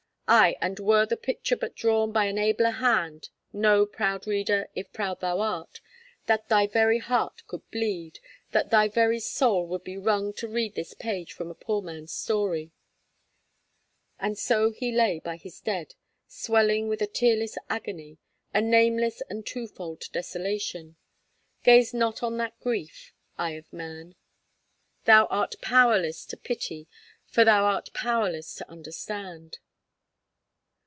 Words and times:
Ay, 0.33 0.55
and 0.61 0.79
were 0.79 1.05
the 1.05 1.17
picture 1.17 1.57
but 1.57 1.75
drawn 1.75 2.09
by 2.13 2.23
an 2.23 2.37
abler 2.37 2.69
hand, 2.71 3.27
know 3.51 3.85
proud 3.85 4.25
reader, 4.25 4.69
if 4.73 4.89
proud 4.93 5.19
thou 5.19 5.41
art, 5.41 5.81
that 6.25 6.47
thy 6.47 6.65
very 6.65 6.99
heart 6.99 7.43
could 7.47 7.69
bleed, 7.69 8.21
that 8.53 8.69
thy 8.71 8.87
very 8.87 9.19
soul 9.19 9.67
would 9.67 9.83
be 9.83 9.97
wrung 9.97 10.31
to 10.31 10.47
read 10.47 10.73
this 10.73 10.93
page 10.93 11.33
from 11.33 11.51
a 11.51 11.53
poor 11.53 11.81
man's 11.81 12.13
story. 12.13 12.71
And 14.21 14.37
so 14.37 14.71
he 14.71 14.93
lay 14.93 15.19
by 15.19 15.35
his 15.35 15.59
dead, 15.59 15.95
swelling 16.29 16.87
with 16.87 17.01
a 17.01 17.07
tearless 17.07 17.57
agony, 17.69 18.17
a 18.53 18.61
nameless 18.61 19.21
and 19.29 19.45
twofold 19.45 20.03
desolation. 20.13 20.95
Gaze 21.61 21.93
not 21.93 22.23
on 22.23 22.37
that 22.37 22.57
grief 22.61 23.11
eye 23.37 23.55
of 23.57 23.73
man: 23.73 24.15
thou 25.03 25.25
art 25.25 25.55
powerless 25.61 26.25
to 26.27 26.37
pity, 26.37 26.87
for 27.27 27.43
thou 27.43 27.65
art 27.65 27.89
powerless 27.93 28.55
to 28.55 28.69
understand. 28.71 29.59